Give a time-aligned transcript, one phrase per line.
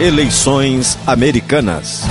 [0.00, 2.02] Eleições Americanas.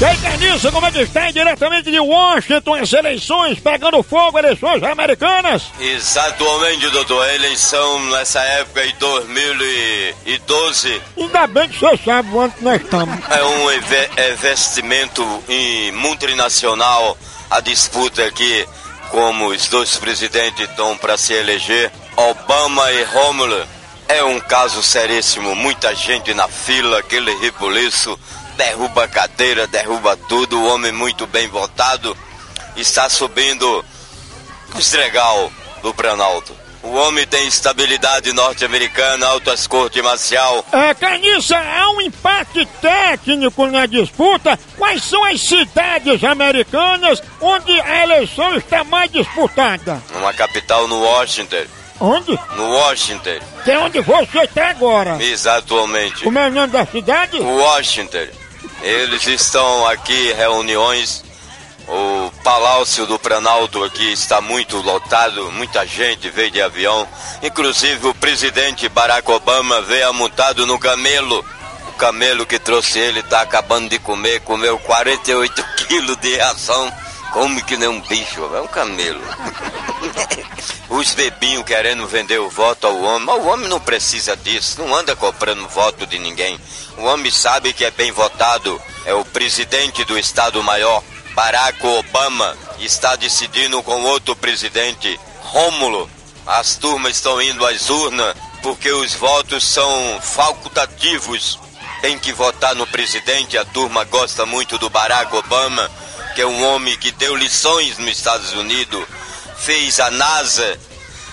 [0.00, 1.30] E aí, Carniça, como é que está?
[1.30, 5.64] Diretamente de Washington, as eleições pegando fogo, eleições americanas?
[5.80, 7.24] Exatamente, doutor.
[7.24, 13.18] A eleição nessa época de 2012 Ainda bem que você sabe onde nós estamos.
[13.30, 13.70] é um
[14.32, 17.16] investimento em multinacional.
[17.50, 18.66] A disputa aqui,
[19.10, 23.62] como os dois presidentes estão para se eleger, Obama e Romulo,
[24.12, 25.54] é um caso seríssimo.
[25.54, 28.18] Muita gente na fila, aquele rebuliço,
[28.56, 30.58] derruba a cadeira, derruba tudo.
[30.58, 32.16] O homem muito bem votado
[32.76, 33.84] está subindo
[34.74, 35.50] o estregal
[35.82, 36.54] do Planalto.
[36.82, 40.64] O homem tem estabilidade norte-americana, altas corte marcial.
[40.72, 44.58] É, Carniça, há um empate técnico na disputa.
[44.76, 50.02] Quais são as cidades americanas onde a eleição está mais disputada?
[50.16, 51.66] Uma capital no Washington.
[52.00, 52.36] Onde?
[52.56, 55.16] No Washington, Que é onde você está agora.
[55.22, 56.24] exatamente.
[56.24, 57.38] Como é o nome da cidade?
[57.40, 58.26] Washington.
[58.82, 61.24] Eles estão aqui, reuniões.
[61.88, 67.06] O Palácio do Planalto aqui está muito lotado, muita gente veio de avião.
[67.42, 71.44] Inclusive o presidente Barack Obama veio montado no camelo.
[71.88, 76.92] O camelo que trouxe ele está acabando de comer, comeu 48 quilos de ração.
[77.32, 79.20] Come que nem um bicho, é um camelo.
[80.90, 84.94] Os bebinhos querendo vender o voto ao homem, mas o homem não precisa disso, não
[84.94, 86.60] anda comprando voto de ninguém.
[86.98, 91.02] O homem sabe que é bem votado, é o presidente do Estado Maior,
[91.34, 96.10] Barack Obama, está decidindo com outro presidente, Rômulo.
[96.46, 101.58] As turmas estão indo às urnas porque os votos são facultativos.
[102.02, 105.90] Tem que votar no presidente, a turma gosta muito do Barack Obama,
[106.34, 109.04] que é um homem que deu lições nos Estados Unidos,
[109.58, 110.78] fez a NASA,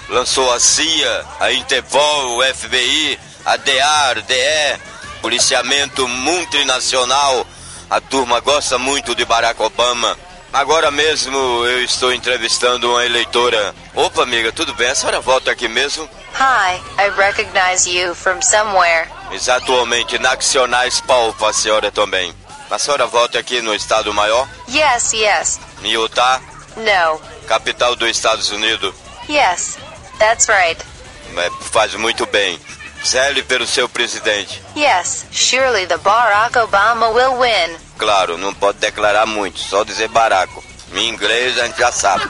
[0.09, 4.81] lançou a CIA, a Interpol, o FBI, a DEAR, DE,
[5.21, 7.45] policiamento multinacional.
[7.89, 10.17] A turma gosta muito de Barack Obama.
[10.51, 13.73] Agora mesmo eu estou entrevistando uma eleitora.
[13.93, 14.89] Opa, amiga, tudo bem?
[14.89, 16.09] A senhora volta aqui mesmo?
[16.35, 19.09] Hi, I recognize you from somewhere.
[19.31, 22.33] Exatamente, Nacionais Palpa, a senhora também.
[22.69, 25.59] A senhora volta aqui no Estado Maior, Yes, yes.
[25.83, 26.39] em Utah,
[26.77, 27.19] No.
[27.47, 28.93] capital dos Estados Unidos.
[29.27, 29.77] Yes.
[30.19, 30.79] That's right.
[31.37, 32.59] É, faz muito bem.
[33.05, 34.61] Zele pelo seu presidente.
[34.75, 37.77] Yes, surely the Barack Obama will win.
[37.97, 40.63] Claro, não pode declarar muito, só dizer baraco.
[40.93, 42.25] Em inglês a gente já sabe.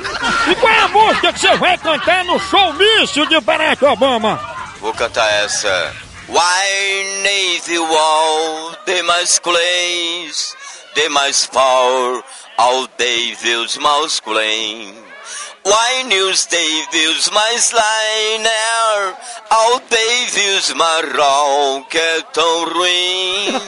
[0.50, 4.39] E qual é a música que você vai cantar no showmício de Barack Obama?
[4.79, 5.95] Vou cantar essa.
[6.31, 10.56] Why Navy Wall, de mais clays,
[10.95, 12.22] de mais power,
[12.57, 14.94] all devils masculin.
[15.66, 19.16] Why News Devils mais liner,
[19.50, 23.59] all devils marrom, que é tão ruim.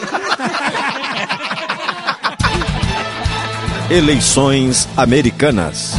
[3.90, 5.94] Eleições Americanas.